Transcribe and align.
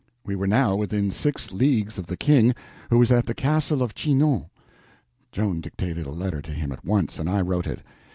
We 0.25 0.35
were 0.35 0.47
now 0.47 0.75
within 0.75 1.11
six 1.11 1.53
leagues 1.53 1.99
of 1.99 2.07
the 2.07 2.17
King, 2.17 2.55
who 2.89 2.97
was 2.97 3.11
at 3.11 3.27
the 3.27 3.35
Castle 3.35 3.83
of 3.83 3.93
Chinon. 3.93 4.45
Joan 5.31 5.61
dictated 5.61 6.07
a 6.07 6.11
letter 6.11 6.41
to 6.41 6.51
him 6.51 6.71
at 6.71 6.83
once, 6.83 7.19
and 7.19 7.29
I 7.29 7.41
wrote 7.41 7.67
it. 7.67 7.83